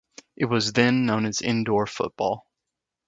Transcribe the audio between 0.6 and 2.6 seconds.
then known as indoor football.